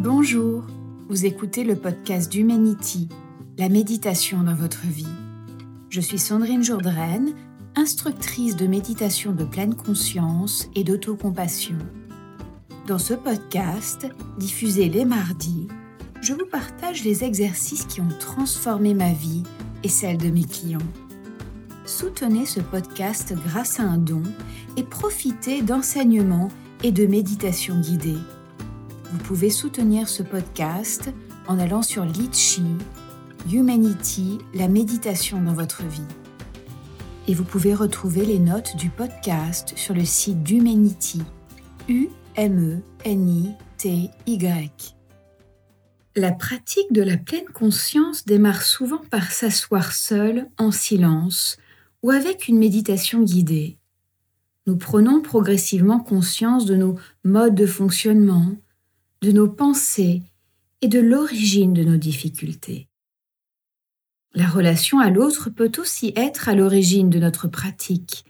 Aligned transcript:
Bonjour, 0.00 0.62
vous 1.08 1.26
écoutez 1.26 1.64
le 1.64 1.74
podcast 1.74 2.30
d'Humanity, 2.30 3.08
la 3.58 3.68
méditation 3.68 4.44
dans 4.44 4.54
votre 4.54 4.86
vie. 4.86 5.08
Je 5.90 6.00
suis 6.00 6.20
Sandrine 6.20 6.62
Jourdraine, 6.62 7.34
instructrice 7.74 8.54
de 8.54 8.68
méditation 8.68 9.32
de 9.32 9.42
pleine 9.42 9.74
conscience 9.74 10.70
et 10.76 10.84
d'autocompassion. 10.84 11.78
Dans 12.86 13.00
ce 13.00 13.12
podcast, 13.12 14.06
diffusé 14.38 14.88
les 14.88 15.04
mardis, 15.04 15.66
je 16.22 16.32
vous 16.32 16.46
partage 16.46 17.02
les 17.02 17.24
exercices 17.24 17.86
qui 17.86 18.00
ont 18.00 18.16
transformé 18.20 18.94
ma 18.94 19.12
vie 19.12 19.42
et 19.82 19.88
celle 19.88 20.18
de 20.18 20.30
mes 20.30 20.44
clients. 20.44 20.78
Soutenez 21.86 22.46
ce 22.46 22.60
podcast 22.60 23.34
grâce 23.48 23.80
à 23.80 23.82
un 23.82 23.98
don 23.98 24.22
et 24.76 24.84
profitez 24.84 25.60
d'enseignements 25.60 26.50
et 26.84 26.92
de 26.92 27.04
méditations 27.04 27.80
guidées. 27.80 28.22
Vous 29.10 29.18
pouvez 29.18 29.48
soutenir 29.48 30.06
ce 30.06 30.22
podcast 30.22 31.10
en 31.46 31.58
allant 31.58 31.80
sur 31.80 32.04
Litchi, 32.04 32.62
Humanity, 33.50 34.36
la 34.52 34.68
méditation 34.68 35.40
dans 35.40 35.54
votre 35.54 35.82
vie. 35.82 36.02
Et 37.26 37.32
vous 37.32 37.44
pouvez 37.44 37.74
retrouver 37.74 38.26
les 38.26 38.38
notes 38.38 38.76
du 38.76 38.90
podcast 38.90 39.72
sur 39.76 39.94
le 39.94 40.04
site 40.04 40.42
d'Humanity, 40.42 41.22
U-M-E-N-I-T-Y. 41.88 42.90
La 46.14 46.32
pratique 46.32 46.92
de 46.92 47.02
la 47.02 47.16
pleine 47.16 47.48
conscience 47.54 48.26
démarre 48.26 48.62
souvent 48.62 49.00
par 49.10 49.32
s'asseoir 49.32 49.92
seul, 49.92 50.50
en 50.58 50.70
silence, 50.70 51.56
ou 52.02 52.10
avec 52.10 52.46
une 52.46 52.58
méditation 52.58 53.22
guidée. 53.22 53.78
Nous 54.66 54.76
prenons 54.76 55.22
progressivement 55.22 55.98
conscience 55.98 56.66
de 56.66 56.76
nos 56.76 56.96
modes 57.24 57.54
de 57.54 57.64
fonctionnement, 57.64 58.52
de 59.22 59.32
nos 59.32 59.48
pensées 59.48 60.22
et 60.80 60.88
de 60.88 61.00
l'origine 61.00 61.72
de 61.72 61.84
nos 61.84 61.96
difficultés. 61.96 62.88
La 64.34 64.46
relation 64.46 65.00
à 65.00 65.10
l'autre 65.10 65.50
peut 65.50 65.72
aussi 65.78 66.12
être 66.14 66.48
à 66.48 66.54
l'origine 66.54 67.10
de 67.10 67.18
notre 67.18 67.48
pratique. 67.48 68.24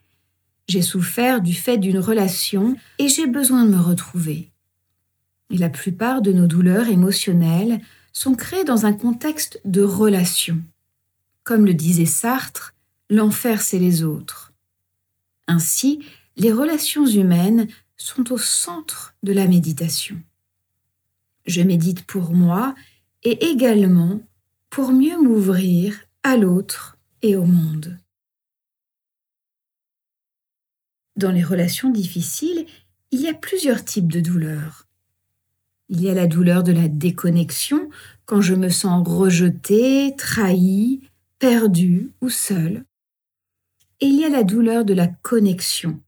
J'ai 0.68 0.82
souffert 0.82 1.40
du 1.40 1.54
fait 1.54 1.78
d'une 1.78 1.98
relation 1.98 2.76
et 2.98 3.08
j'ai 3.08 3.26
besoin 3.26 3.64
de 3.64 3.70
me 3.70 3.80
retrouver. 3.80 4.50
Et 5.50 5.58
la 5.58 5.70
plupart 5.70 6.22
de 6.22 6.32
nos 6.32 6.46
douleurs 6.46 6.88
émotionnelles 6.88 7.80
sont 8.12 8.34
créées 8.34 8.64
dans 8.64 8.86
un 8.86 8.92
contexte 8.92 9.60
de 9.64 9.82
relation. 9.82 10.62
Comme 11.42 11.64
le 11.64 11.74
disait 11.74 12.06
Sartre, 12.06 12.74
l'enfer 13.10 13.62
c'est 13.62 13.78
les 13.78 14.04
autres. 14.04 14.52
Ainsi, 15.46 16.00
les 16.36 16.52
relations 16.52 17.06
humaines 17.06 17.68
sont 17.96 18.32
au 18.32 18.38
centre 18.38 19.14
de 19.22 19.32
la 19.32 19.46
méditation. 19.46 20.22
Je 21.48 21.62
médite 21.62 22.04
pour 22.04 22.34
moi 22.34 22.74
et 23.24 23.46
également 23.46 24.20
pour 24.68 24.92
mieux 24.92 25.18
m'ouvrir 25.18 25.98
à 26.22 26.36
l'autre 26.36 26.98
et 27.22 27.36
au 27.36 27.44
monde. 27.44 27.98
Dans 31.16 31.32
les 31.32 31.42
relations 31.42 31.88
difficiles, 31.88 32.66
il 33.10 33.22
y 33.22 33.28
a 33.28 33.34
plusieurs 33.34 33.82
types 33.82 34.12
de 34.12 34.20
douleurs. 34.20 34.86
Il 35.88 36.02
y 36.02 36.10
a 36.10 36.14
la 36.14 36.26
douleur 36.26 36.62
de 36.62 36.72
la 36.72 36.86
déconnexion, 36.86 37.88
quand 38.26 38.42
je 38.42 38.54
me 38.54 38.68
sens 38.68 39.08
rejetée, 39.08 40.14
trahie, 40.18 41.00
perdue 41.38 42.12
ou 42.20 42.28
seule. 42.28 42.84
Et 44.00 44.06
il 44.06 44.20
y 44.20 44.24
a 44.26 44.28
la 44.28 44.44
douleur 44.44 44.84
de 44.84 44.92
la 44.92 45.06
connexion. 45.06 45.98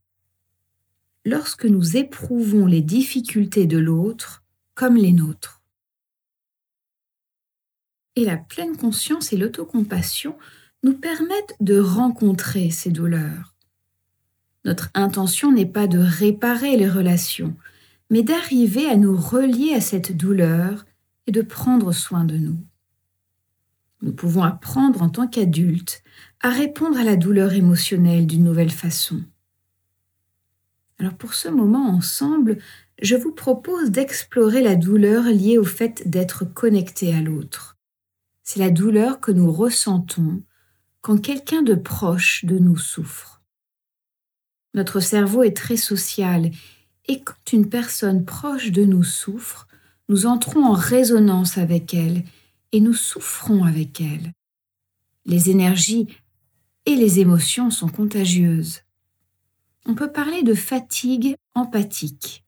Lorsque 1.25 1.65
nous 1.65 1.97
éprouvons 1.97 2.67
les 2.67 2.81
difficultés 2.81 3.65
de 3.65 3.79
l'autre, 3.79 4.40
comme 4.81 4.97
les 4.97 5.11
nôtres. 5.11 5.61
Et 8.15 8.25
la 8.25 8.37
pleine 8.37 8.75
conscience 8.75 9.31
et 9.31 9.37
l'autocompassion 9.37 10.35
nous 10.81 10.95
permettent 10.95 11.55
de 11.59 11.79
rencontrer 11.79 12.71
ces 12.71 12.89
douleurs. 12.89 13.53
Notre 14.65 14.89
intention 14.95 15.51
n'est 15.51 15.67
pas 15.67 15.85
de 15.85 15.99
réparer 15.99 16.77
les 16.77 16.89
relations, 16.89 17.55
mais 18.09 18.23
d'arriver 18.23 18.89
à 18.89 18.97
nous 18.97 19.15
relier 19.15 19.75
à 19.75 19.81
cette 19.81 20.17
douleur 20.17 20.87
et 21.27 21.31
de 21.31 21.43
prendre 21.43 21.91
soin 21.91 22.23
de 22.23 22.37
nous. 22.37 22.57
Nous 24.01 24.13
pouvons 24.13 24.41
apprendre 24.41 25.03
en 25.03 25.09
tant 25.09 25.27
qu'adultes 25.27 26.01
à 26.39 26.49
répondre 26.49 26.97
à 26.97 27.03
la 27.03 27.17
douleur 27.17 27.53
émotionnelle 27.53 28.25
d'une 28.25 28.43
nouvelle 28.43 28.71
façon. 28.71 29.21
Alors 30.97 31.13
pour 31.13 31.35
ce 31.35 31.49
moment 31.49 31.87
ensemble, 31.87 32.57
je 33.01 33.15
vous 33.15 33.31
propose 33.31 33.89
d'explorer 33.89 34.61
la 34.61 34.75
douleur 34.75 35.23
liée 35.23 35.57
au 35.57 35.63
fait 35.63 36.07
d'être 36.07 36.45
connecté 36.45 37.13
à 37.13 37.21
l'autre. 37.21 37.77
C'est 38.43 38.59
la 38.59 38.69
douleur 38.69 39.19
que 39.19 39.31
nous 39.31 39.51
ressentons 39.51 40.43
quand 41.01 41.17
quelqu'un 41.17 41.63
de 41.63 41.73
proche 41.73 42.45
de 42.45 42.59
nous 42.59 42.77
souffre. 42.77 43.41
Notre 44.75 44.99
cerveau 44.99 45.43
est 45.43 45.57
très 45.57 45.77
social 45.77 46.51
et 47.07 47.21
quand 47.21 47.53
une 47.53 47.69
personne 47.69 48.23
proche 48.23 48.71
de 48.71 48.85
nous 48.85 49.03
souffre, 49.03 49.67
nous 50.07 50.27
entrons 50.27 50.63
en 50.63 50.73
résonance 50.73 51.57
avec 51.57 51.93
elle 51.93 52.23
et 52.71 52.81
nous 52.81 52.93
souffrons 52.93 53.63
avec 53.63 53.99
elle. 53.99 54.31
Les 55.25 55.49
énergies 55.49 56.07
et 56.85 56.95
les 56.95 57.19
émotions 57.19 57.71
sont 57.71 57.89
contagieuses. 57.89 58.81
On 59.87 59.95
peut 59.95 60.11
parler 60.11 60.43
de 60.43 60.53
fatigue 60.53 61.35
empathique 61.55 62.45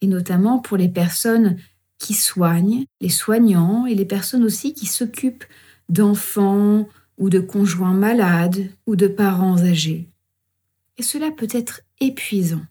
et 0.00 0.06
notamment 0.06 0.58
pour 0.58 0.76
les 0.76 0.88
personnes 0.88 1.56
qui 1.98 2.14
soignent, 2.14 2.84
les 3.00 3.08
soignants 3.08 3.86
et 3.86 3.94
les 3.94 4.04
personnes 4.04 4.44
aussi 4.44 4.72
qui 4.72 4.86
s'occupent 4.86 5.44
d'enfants 5.88 6.88
ou 7.18 7.30
de 7.30 7.40
conjoints 7.40 7.94
malades 7.94 8.70
ou 8.86 8.96
de 8.96 9.08
parents 9.08 9.58
âgés. 9.58 10.08
Et 10.96 11.02
cela 11.02 11.30
peut 11.30 11.48
être 11.50 11.82
épuisant. 12.00 12.62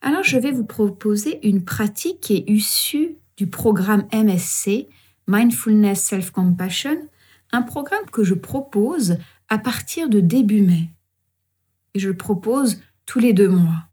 Alors 0.00 0.22
je 0.22 0.38
vais 0.38 0.52
vous 0.52 0.64
proposer 0.64 1.46
une 1.46 1.64
pratique 1.64 2.20
qui 2.20 2.36
est 2.36 2.50
issue 2.50 3.16
du 3.36 3.46
programme 3.46 4.06
MSC, 4.12 4.88
Mindfulness 5.26 6.02
Self-Compassion, 6.02 7.08
un 7.52 7.62
programme 7.62 8.06
que 8.10 8.24
je 8.24 8.34
propose 8.34 9.18
à 9.48 9.58
partir 9.58 10.08
de 10.08 10.20
début 10.20 10.62
mai. 10.62 10.90
Et 11.94 11.98
je 11.98 12.08
le 12.08 12.16
propose 12.16 12.80
tous 13.04 13.18
les 13.18 13.32
deux 13.32 13.48
mois. 13.48 13.89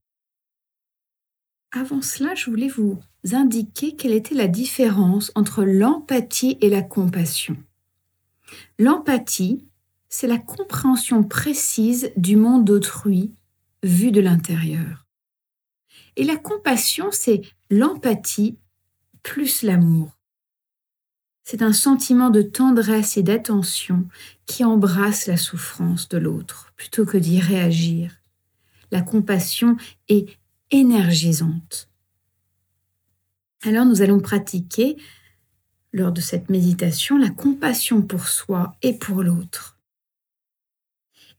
Avant 1.80 2.02
cela, 2.02 2.34
je 2.34 2.50
voulais 2.50 2.70
vous 2.70 3.00
indiquer 3.34 3.96
quelle 3.96 4.14
était 4.14 4.34
la 4.34 4.48
différence 4.48 5.32
entre 5.36 5.64
l'empathie 5.64 6.58
et 6.60 6.72
la 6.72 6.82
compassion. 6.82 7.56
L'empathie, 8.80 9.64
c'est 10.10 10.26
la 10.26 10.40
compréhension 10.40 11.24
précise 11.24 12.12
du 12.18 12.36
monde 12.36 12.66
d'autrui 12.66 13.36
vu 13.84 14.10
de 14.10 14.20
l'intérieur. 14.20 15.06
Et 16.16 16.24
la 16.24 16.36
compassion, 16.36 17.10
c'est 17.12 17.42
l'empathie 17.70 18.58
plus 19.22 19.62
l'amour. 19.62 20.18
C'est 21.44 21.62
un 21.62 21.74
sentiment 21.74 22.32
de 22.32 22.42
tendresse 22.42 23.18
et 23.18 23.24
d'attention 23.24 24.08
qui 24.48 24.64
embrasse 24.64 25.28
la 25.28 25.38
souffrance 25.38 26.10
de 26.10 26.18
l'autre 26.18 26.74
plutôt 26.76 27.06
que 27.06 27.18
d'y 27.18 27.40
réagir. 27.40 28.24
La 28.90 29.02
compassion 29.02 29.78
est 30.10 30.40
énergisante. 30.72 31.90
Alors 33.64 33.86
nous 33.86 34.02
allons 34.02 34.20
pratiquer 34.20 34.98
lors 35.94 36.12
de 36.12 36.22
cette 36.22 36.50
méditation 36.50 37.18
la 37.18 37.30
compassion 37.30 38.02
pour 38.02 38.28
soi 38.28 38.76
et 38.82 38.94
pour 38.94 39.24
l'autre. 39.24 39.78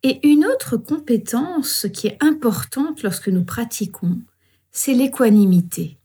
Et 0.02 0.26
une 0.28 0.44
autre 0.44 0.76
compétence 0.76 1.86
qui 1.92 2.06
est 2.06 2.22
importante 2.22 3.02
lorsque 3.02 3.28
nous 3.28 3.44
pratiquons, 3.44 4.18
c'est 4.70 4.94
l'équanimité. 4.94 5.98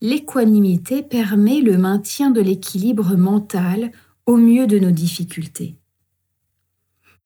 L'équanimité 0.00 1.02
permet 1.02 1.60
le 1.60 1.76
maintien 1.76 2.30
de 2.30 2.40
l'équilibre 2.40 3.16
mental 3.16 3.90
au 4.26 4.36
mieux 4.36 4.66
de 4.66 4.78
nos 4.78 4.90
difficultés. 4.90 5.76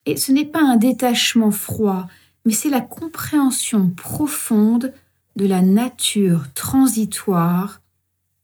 Et 0.05 0.17
ce 0.17 0.31
n'est 0.31 0.45
pas 0.45 0.61
un 0.61 0.75
détachement 0.75 1.51
froid 1.51 2.07
mais 2.45 2.53
c'est 2.53 2.69
la 2.69 2.81
compréhension 2.81 3.89
profonde 3.89 4.93
de 5.35 5.45
la 5.45 5.61
nature 5.61 6.51
transitoire 6.53 7.81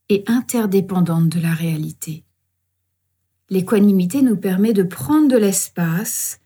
et 0.08 0.24
interdépendante 0.26 1.28
de 1.28 1.40
la 1.40 1.54
réalité. 1.54 2.24
L'équanimité 3.48 4.22
nous 4.22 4.36
permet 4.36 4.72
de 4.72 4.82
prendre 4.82 5.28
de 5.28 5.36
l'espace, 5.36 6.40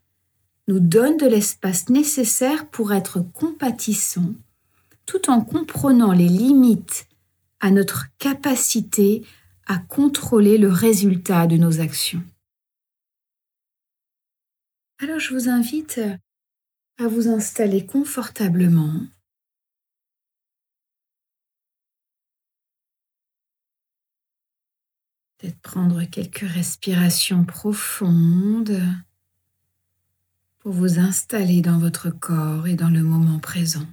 nous 0.69 0.81
donne 0.81 1.17
de 1.17 1.27
l'espace 1.27 1.89
nécessaire 1.89 2.67
pour 2.69 2.93
être 2.93 3.21
compatissant, 3.21 4.35
tout 5.07 5.31
en 5.31 5.41
comprenant 5.41 6.13
les 6.13 6.29
limites 6.29 7.07
à 7.61 7.71
notre 7.71 8.07
capacité 8.19 9.25
à 9.67 9.79
contrôler 9.79 10.59
le 10.59 10.69
résultat 10.69 11.47
de 11.47 11.57
nos 11.57 11.81
actions. 11.81 12.23
Alors 14.99 15.19
je 15.19 15.35
vous 15.35 15.49
invite 15.49 16.01
à 16.99 17.09
vous 17.09 17.29
installer 17.29 17.87
confortablement. 17.87 19.01
Peut-être 25.39 25.61
prendre 25.61 26.05
quelques 26.05 26.49
respirations 26.49 27.45
profondes 27.45 28.81
pour 30.61 30.73
vous 30.73 30.99
installer 30.99 31.61
dans 31.61 31.79
votre 31.79 32.11
corps 32.11 32.67
et 32.67 32.77
dans 32.77 32.89
le 32.89 33.03
moment 33.03 33.39
présent. 33.39 33.87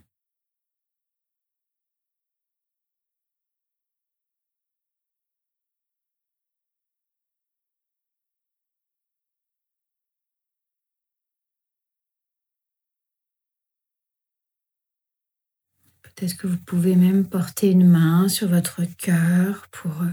Peut-être 16.15 16.37
que 16.37 16.47
vous 16.47 16.57
pouvez 16.57 16.95
même 16.95 17.27
porter 17.27 17.71
une 17.71 17.87
main 17.87 18.27
sur 18.27 18.47
votre 18.47 18.83
cœur 18.97 19.67
pour 19.71 20.01
euh, 20.01 20.11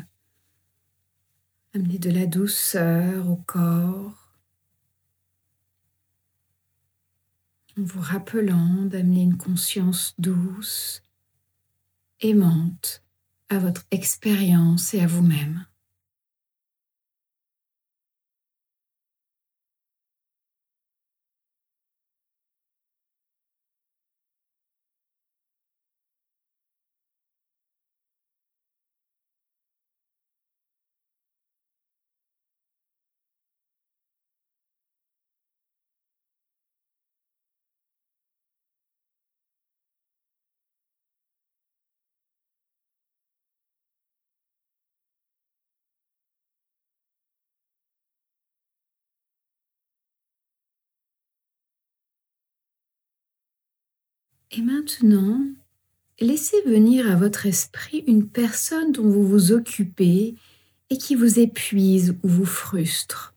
amener 1.75 1.99
de 1.99 2.11
la 2.11 2.27
douceur 2.27 3.29
au 3.29 3.37
corps, 3.37 4.35
en 7.77 7.83
vous 7.83 8.01
rappelant 8.01 8.85
d'amener 8.85 9.23
une 9.23 9.37
conscience 9.37 10.15
douce, 10.19 11.03
aimante 12.21 13.03
à 13.49 13.59
votre 13.59 13.85
expérience 13.91 14.95
et 14.95 15.01
à 15.01 15.07
vous-même. 15.07 15.68
Et 54.51 54.63
maintenant, 54.63 55.41
laissez 56.21 56.61
venir 56.63 57.11
à 57.11 57.17
votre 57.17 57.45
esprit 57.45 58.03
une 58.07 58.27
personne 58.27 58.93
dont 58.93 59.09
vous 59.09 59.27
vous 59.27 59.53
occupez 59.53 60.37
et 60.91 60.97
qui 60.97 61.15
vous 61.15 61.39
épuise 61.39 62.17
ou 62.23 62.29
vous 62.29 62.47
frustre. 62.47 63.35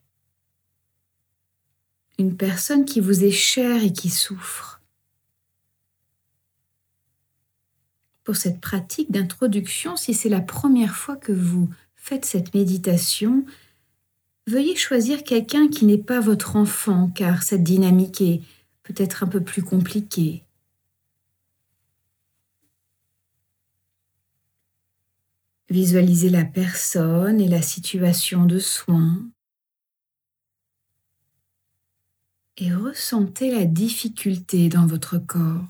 Une 2.18 2.38
personne 2.38 2.86
qui 2.86 3.02
vous 3.02 3.26
est 3.26 3.32
chère 3.32 3.84
et 3.84 3.92
qui 3.92 4.10
souffre. 4.10 4.82
Pour 8.24 8.36
cette 8.36 8.62
pratique 8.62 9.12
d'introduction, 9.12 9.98
si 9.98 10.14
c'est 10.14 10.30
la 10.30 10.42
première 10.42 10.96
fois 10.96 11.18
que 11.18 11.34
vous 11.34 11.70
faites 11.96 12.24
cette 12.24 12.54
méditation, 12.54 13.46
veuillez 14.48 14.76
choisir 14.76 15.24
quelqu'un 15.24 15.68
qui 15.68 15.86
n'est 15.86 15.98
pas 15.98 16.20
votre 16.20 16.56
enfant 16.56 17.10
car 17.14 17.44
cette 17.44 17.64
dynamique 17.64 18.22
est 18.22 18.42
peut-être 18.84 19.24
un 19.24 19.28
peu 19.28 19.42
plus 19.42 19.64
compliquée. 19.64 20.44
Visualisez 25.72 26.30
la 26.30 26.44
personne 26.44 27.40
et 27.40 27.48
la 27.48 27.62
situation 27.62 28.46
de 28.46 28.60
soin 28.60 29.32
et 32.58 32.74
ressentez 32.74 33.52
la 33.52 33.64
difficulté 33.64 34.68
dans 34.68 34.86
votre 34.86 35.18
corps. 35.18 35.66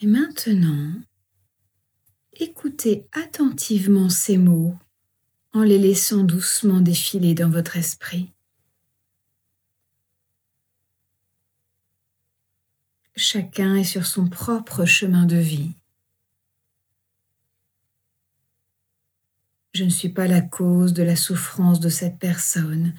Et 0.00 0.06
maintenant, 0.06 1.00
écoutez 2.34 3.06
attentivement 3.12 4.08
ces 4.08 4.38
mots 4.38 4.74
en 5.52 5.62
les 5.62 5.78
laissant 5.78 6.22
doucement 6.22 6.80
défiler 6.80 7.34
dans 7.34 7.50
votre 7.50 7.76
esprit. 7.76 8.32
Chacun 13.14 13.76
est 13.76 13.84
sur 13.84 14.06
son 14.06 14.28
propre 14.28 14.86
chemin 14.86 15.26
de 15.26 15.36
vie. 15.36 15.72
Je 19.74 19.84
ne 19.84 19.90
suis 19.90 20.08
pas 20.08 20.26
la 20.26 20.40
cause 20.40 20.94
de 20.94 21.02
la 21.02 21.16
souffrance 21.16 21.80
de 21.80 21.88
cette 21.90 22.18
personne 22.18 22.94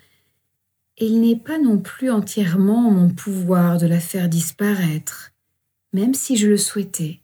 et 0.98 1.08
il 1.08 1.22
n'est 1.22 1.40
pas 1.40 1.58
non 1.58 1.80
plus 1.80 2.12
entièrement 2.12 2.88
en 2.88 2.92
mon 2.92 3.10
pouvoir 3.10 3.80
de 3.80 3.88
la 3.88 4.00
faire 4.00 4.30
disparaître, 4.30 5.32
même 5.92 6.14
si 6.14 6.38
je 6.38 6.48
le 6.48 6.58
souhaitais. 6.58 7.23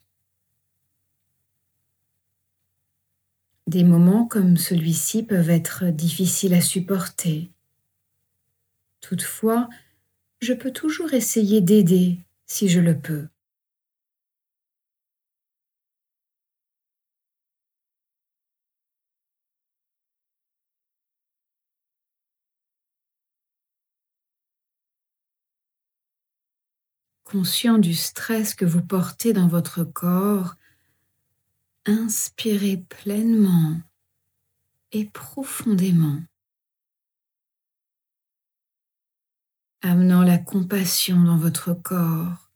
Des 3.69 3.83
moments 3.83 4.25
comme 4.25 4.57
celui-ci 4.57 5.21
peuvent 5.21 5.51
être 5.51 5.85
difficiles 5.91 6.55
à 6.55 6.59
supporter. 6.59 7.51
Toutefois, 8.99 9.69
je 10.41 10.53
peux 10.53 10.71
toujours 10.71 11.13
essayer 11.13 11.61
d'aider 11.61 12.17
si 12.47 12.67
je 12.67 12.79
le 12.79 12.97
peux. 12.99 13.27
Conscient 27.23 27.77
du 27.77 27.93
stress 27.93 28.55
que 28.55 28.65
vous 28.65 28.81
portez 28.81 29.31
dans 29.31 29.47
votre 29.47 29.83
corps, 29.83 30.55
inspirez 31.85 32.77
pleinement 32.77 33.79
et 34.91 35.05
profondément, 35.05 36.21
amenant 39.81 40.23
la 40.23 40.37
compassion 40.37 41.23
dans 41.23 41.37
votre 41.37 41.73
corps 41.73 42.49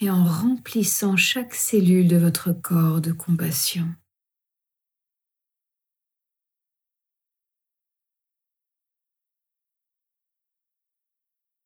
et 0.00 0.10
en 0.10 0.24
remplissant 0.24 1.16
chaque 1.16 1.54
cellule 1.54 2.08
de 2.08 2.16
votre 2.16 2.52
corps 2.52 3.00
de 3.00 3.12
compassion. 3.12 3.94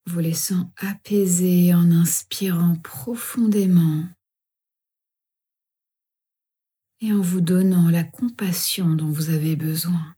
Vous 0.08 0.20
laissant 0.20 0.70
apaiser 0.76 1.74
en 1.74 1.90
inspirant 1.90 2.76
profondément 2.76 4.04
et 7.00 7.12
en 7.12 7.20
vous 7.20 7.40
donnant 7.40 7.90
la 7.90 8.04
compassion 8.04 8.94
dont 8.94 9.08
vous 9.08 9.30
avez 9.30 9.56
besoin. 9.56 10.15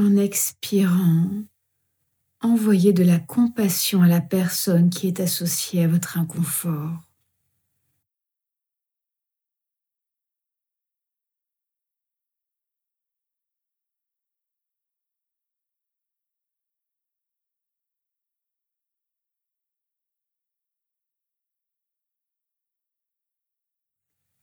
En 0.00 0.16
expirant, 0.16 1.28
envoyez 2.40 2.94
de 2.94 3.04
la 3.04 3.18
compassion 3.18 4.00
à 4.00 4.08
la 4.08 4.22
personne 4.22 4.88
qui 4.88 5.08
est 5.08 5.20
associée 5.20 5.84
à 5.84 5.88
votre 5.88 6.16
inconfort. 6.16 7.02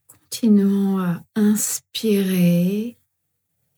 Continuons 0.07 0.99
à 0.99 1.23
inspirer 1.33 2.99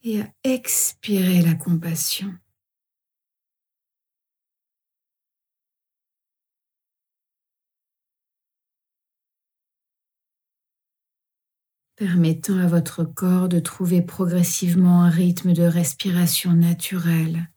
et 0.02 0.20
à 0.20 0.28
expirer 0.44 1.42
la 1.42 1.54
compassion. 1.54 2.32
permettant 12.00 12.56
à 12.56 12.66
votre 12.66 13.04
corps 13.04 13.50
de 13.50 13.58
trouver 13.58 14.00
progressivement 14.00 15.02
un 15.02 15.10
rythme 15.10 15.52
de 15.52 15.64
respiration 15.64 16.54
naturel, 16.54 17.50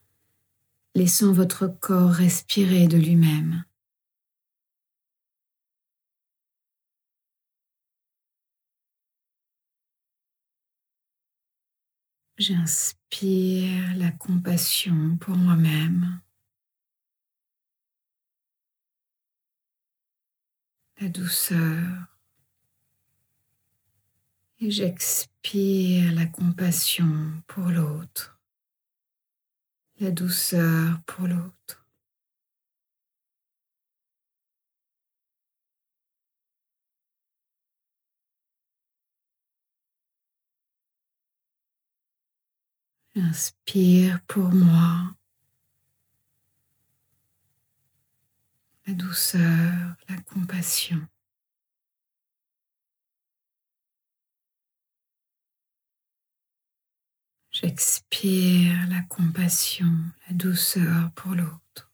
laissant 0.95 1.31
votre 1.31 1.67
corps 1.67 2.11
respirer 2.11 2.87
de 2.87 2.97
lui-même. 2.97 3.63
J'inspire 12.37 13.95
la 13.95 14.09
compassion 14.09 15.17
pour 15.17 15.35
moi-même. 15.35 16.19
La 20.99 21.09
douceur. 21.09 22.07
Et 24.59 24.71
j'expire 24.71 26.11
la 26.13 26.25
compassion 26.25 27.43
pour 27.45 27.67
l'autre. 27.67 28.39
La 29.99 30.09
douceur 30.09 31.01
pour 31.05 31.27
l'autre. 31.27 31.82
Inspire 43.15 44.21
pour 44.27 44.49
moi 44.51 45.15
la 48.87 48.93
douceur, 48.93 49.95
la 50.09 50.17
compassion. 50.23 51.07
J'expire 57.51 58.89
la 58.89 59.03
compassion, 59.03 59.93
la 60.27 60.33
douceur 60.33 61.11
pour 61.11 61.35
l'autre. 61.35 61.91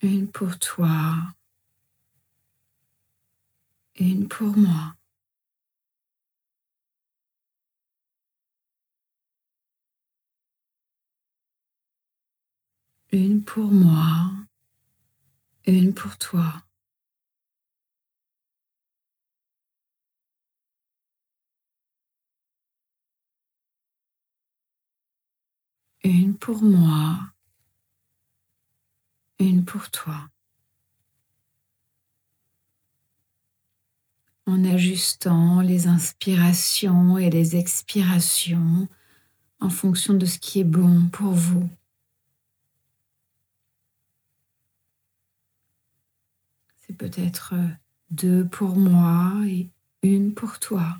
Une 0.00 0.30
pour 0.30 0.56
toi, 0.60 1.16
une 3.98 4.28
pour 4.28 4.56
moi. 4.56 4.94
Une 13.10 13.42
pour 13.42 13.72
moi, 13.72 14.30
une 15.66 15.94
pour 15.94 16.16
toi. 16.18 16.62
Une 26.04 26.36
pour 26.38 26.62
moi, 26.62 27.32
une 29.40 29.64
pour 29.64 29.90
toi. 29.90 30.28
En 34.48 34.64
ajustant 34.64 35.60
les 35.60 35.88
inspirations 35.88 37.18
et 37.18 37.28
les 37.28 37.54
expirations 37.54 38.88
en 39.60 39.68
fonction 39.68 40.14
de 40.14 40.24
ce 40.24 40.38
qui 40.38 40.60
est 40.60 40.64
bon 40.64 41.06
pour 41.12 41.32
vous. 41.32 41.68
C'est 46.78 46.96
peut-être 46.96 47.54
deux 48.10 48.48
pour 48.48 48.74
moi 48.76 49.34
et 49.46 49.68
une 50.02 50.32
pour 50.32 50.58
toi. 50.58 50.96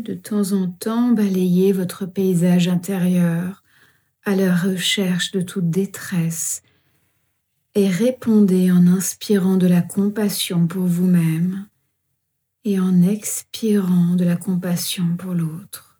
De 0.00 0.14
temps 0.14 0.52
en 0.52 0.68
temps 0.68 1.12
balayez 1.12 1.72
votre 1.72 2.06
paysage 2.06 2.68
intérieur 2.68 3.62
à 4.24 4.34
la 4.34 4.54
recherche 4.54 5.30
de 5.30 5.40
toute 5.40 5.70
détresse 5.70 6.62
et 7.74 7.88
répondez 7.88 8.72
en 8.72 8.86
inspirant 8.86 9.56
de 9.56 9.66
la 9.66 9.82
compassion 9.82 10.66
pour 10.66 10.84
vous-même 10.84 11.66
et 12.64 12.80
en 12.80 13.02
expirant 13.02 14.14
de 14.16 14.24
la 14.24 14.36
compassion 14.36 15.16
pour 15.16 15.34
l'autre. 15.34 15.93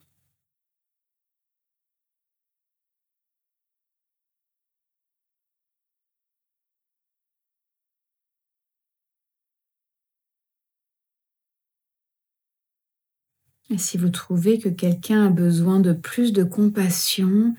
Et 13.71 13.79
si 13.79 13.97
vous 13.97 14.11
trouvez 14.11 14.59
que 14.59 14.69
quelqu'un 14.69 15.27
a 15.27 15.31
besoin 15.31 15.81
de 15.81 15.93
plus 15.93 16.33
de 16.33 16.45
compassion, 16.45 17.55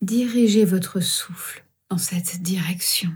dirigez 0.00 0.64
votre 0.64 1.00
souffle 1.00 1.64
dans 1.90 1.98
cette 1.98 2.42
direction. 2.42 3.10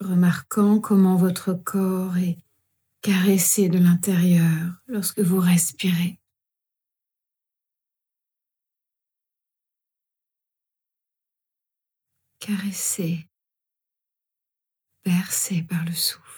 Remarquant 0.00 0.80
comment 0.80 1.16
votre 1.16 1.54
corps 1.54 2.16
est 2.18 2.38
caressé 3.02 3.68
de 3.68 3.78
l'intérieur 3.78 4.74
lorsque 4.86 5.20
vous 5.20 5.40
respirez. 5.40 6.19
Caressé, 12.40 13.28
bercé 15.04 15.62
par 15.62 15.84
le 15.84 15.92
souffle. 15.92 16.29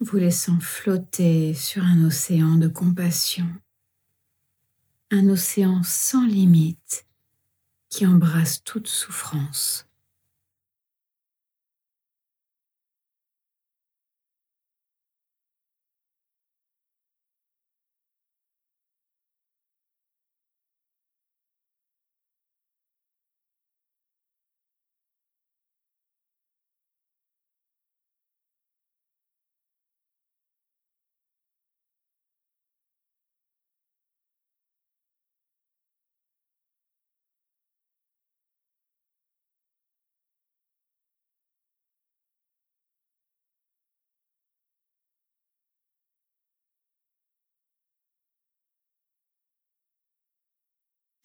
Vous 0.00 0.16
laissant 0.16 0.58
flotter 0.60 1.52
sur 1.52 1.84
un 1.84 2.04
océan 2.04 2.56
de 2.56 2.68
compassion, 2.68 3.46
un 5.10 5.28
océan 5.28 5.82
sans 5.82 6.24
limite 6.24 7.06
qui 7.90 8.06
embrasse 8.06 8.64
toute 8.64 8.88
souffrance. 8.88 9.89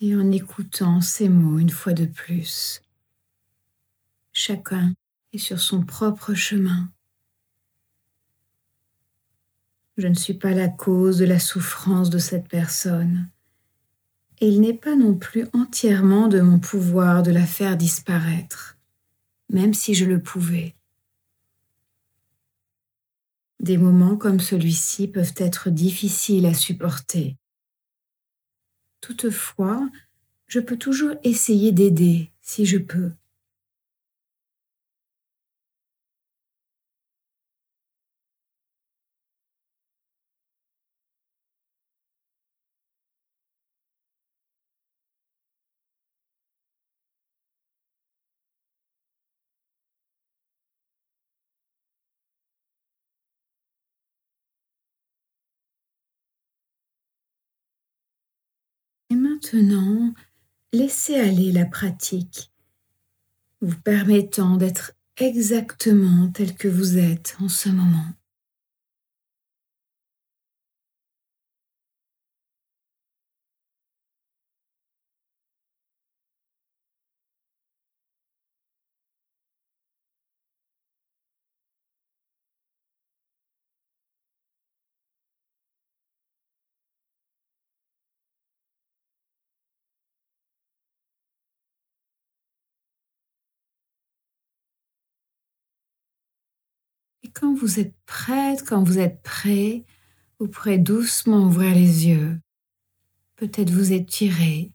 Et 0.02 0.16
en 0.16 0.32
écoutant 0.32 1.02
ces 1.02 1.30
mots 1.30 1.60
une 1.60 1.70
fois 1.70 1.94
de 1.94 2.06
plus. 2.06 2.82
Chacun 4.34 4.94
est 5.34 5.38
sur 5.38 5.60
son 5.60 5.84
propre 5.84 6.34
chemin. 6.34 6.92
Je 9.98 10.08
ne 10.08 10.14
suis 10.14 10.34
pas 10.34 10.52
la 10.52 10.68
cause 10.68 11.18
de 11.18 11.26
la 11.26 11.40
souffrance 11.40 12.10
de 12.10 12.18
cette 12.18 12.50
personne, 12.50 13.30
et 14.42 14.50
il 14.50 14.60
n'est 14.60 14.74
pas 14.74 14.96
non 14.96 15.16
plus 15.16 15.48
entièrement 15.54 16.28
de 16.28 16.42
mon 16.42 16.60
pouvoir 16.60 17.24
de 17.24 17.32
la 17.32 17.46
faire 17.46 17.78
disparaître, 17.78 18.78
même 19.50 19.74
si 19.74 19.94
je 19.94 20.04
le 20.04 20.22
pouvais. 20.22 20.76
Des 23.62 23.78
moments 23.78 24.18
comme 24.18 24.42
celui-ci 24.42 25.08
peuvent 25.08 25.34
être 25.38 25.70
difficiles 25.70 26.46
à 26.46 26.54
supporter. 26.54 27.38
Toutefois, 29.06 29.88
je 30.48 30.60
peux 30.60 30.78
toujours 30.78 31.14
essayer 31.24 31.72
d'aider 31.72 32.32
si 32.42 32.66
je 32.66 32.80
peux. 32.80 33.12
Maintenant, 59.36 60.14
laissez 60.72 61.16
aller 61.16 61.52
la 61.52 61.66
pratique, 61.66 62.52
vous 63.62 63.76
permettant 63.84 64.56
d'être 64.56 64.94
exactement 65.18 66.30
tel 66.30 66.56
que 66.56 66.70
vous 66.70 66.98
êtes 66.98 67.36
en 67.42 67.50
ce 67.50 67.68
moment. 67.70 68.08
Quand 97.36 97.54
vous 97.54 97.80
êtes 97.80 97.94
prête, 98.06 98.64
quand 98.68 98.84
vous 98.84 98.98
êtes 98.98 99.22
prêt, 99.22 99.84
vous 100.40 100.48
pourrez 100.48 100.78
doucement 100.78 101.46
ouvrir 101.46 101.76
les 101.76 102.08
yeux, 102.08 102.40
peut-être 103.36 103.70
vous 103.70 103.92
étirer. 103.92 104.72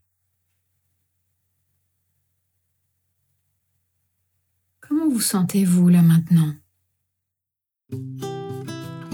Comment 4.79 5.09
vous 5.09 5.21
sentez-vous 5.21 5.89
là 5.89 6.01
maintenant? 6.01 6.53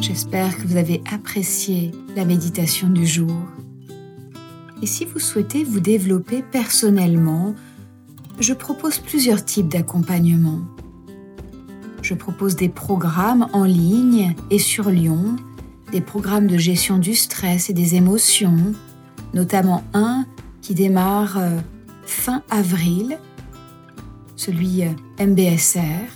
J'espère 0.01 0.57
que 0.57 0.67
vous 0.67 0.77
avez 0.77 1.01
apprécié 1.11 1.91
la 2.15 2.25
méditation 2.25 2.89
du 2.89 3.07
jour. 3.07 3.41
Et 4.81 4.85
si 4.85 5.05
vous 5.05 5.19
souhaitez 5.19 5.63
vous 5.63 5.79
développer 5.79 6.43
personnellement, 6.43 7.55
je 8.39 8.53
propose 8.53 8.99
plusieurs 8.99 9.43
types 9.43 9.69
d'accompagnement. 9.69 10.61
Je 12.07 12.13
propose 12.13 12.55
des 12.55 12.69
programmes 12.69 13.49
en 13.51 13.65
ligne 13.65 14.33
et 14.49 14.59
sur 14.59 14.89
Lyon, 14.89 15.35
des 15.91 15.99
programmes 15.99 16.47
de 16.47 16.57
gestion 16.57 16.99
du 16.99 17.13
stress 17.13 17.69
et 17.69 17.73
des 17.73 17.95
émotions, 17.95 18.73
notamment 19.33 19.83
un 19.93 20.25
qui 20.61 20.73
démarre 20.73 21.37
euh, 21.37 21.59
fin 22.05 22.43
avril, 22.49 23.19
celui 24.37 24.83
euh, 24.83 24.91
MBSR, 25.19 26.07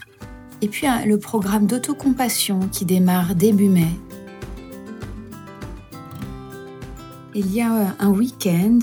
et 0.62 0.69
puis 0.69 0.88
le 1.06 1.19
programme 1.19 1.67
d'autocompassion 1.67 2.62
qui 2.71 2.86
démarre 2.86 3.36
début 3.36 3.67
mai. 3.67 3.91
Il 7.36 7.54
y 7.54 7.60
a 7.60 7.75
euh, 7.75 7.86
un 7.99 8.12
week-end 8.12 8.80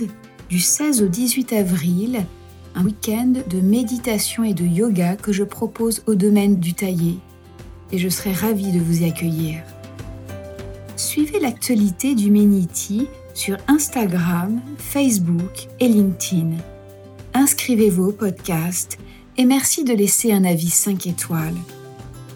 du 0.50 0.60
16 0.60 1.02
au 1.02 1.08
18 1.08 1.54
avril 1.54 2.26
un 2.74 2.84
week-end 2.84 3.32
de 3.48 3.60
méditation 3.60 4.44
et 4.44 4.54
de 4.54 4.64
yoga 4.64 5.16
que 5.16 5.32
je 5.32 5.44
propose 5.44 6.02
au 6.06 6.14
domaine 6.14 6.56
du 6.56 6.74
taillé 6.74 7.18
et 7.92 7.98
je 7.98 8.08
serai 8.08 8.32
ravie 8.32 8.72
de 8.72 8.80
vous 8.80 9.02
y 9.02 9.04
accueillir. 9.04 9.62
Suivez 10.96 11.40
l'actualité 11.40 12.14
du 12.14 12.30
Meniti 12.30 13.06
sur 13.34 13.56
Instagram, 13.68 14.60
Facebook 14.78 15.68
et 15.80 15.88
LinkedIn. 15.88 16.56
Inscrivez-vous 17.34 18.08
au 18.08 18.12
podcast 18.12 18.98
et 19.36 19.44
merci 19.44 19.84
de 19.84 19.94
laisser 19.94 20.32
un 20.32 20.44
avis 20.44 20.70
5 20.70 21.06
étoiles. 21.06 21.56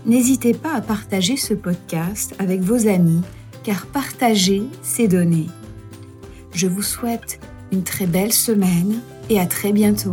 N'hésitez 0.07 0.55
pas 0.55 0.75
à 0.75 0.81
partager 0.81 1.37
ce 1.37 1.55
podcast 1.55 2.35
avec 2.39 2.61
vos 2.61 2.89
amis 2.89 3.23
car 3.63 3.87
partager, 3.87 4.63
c'est 4.83 5.09
donner. 5.09 5.47
Je 6.55 6.67
vous 6.67 6.83
souhaite 6.83 7.41
une 7.73 7.83
très 7.83 8.07
belle 8.07 8.33
semaine 8.33 9.01
et 9.31 9.41
à 9.41 9.47
très 9.47 9.73
bientôt. 9.73 10.13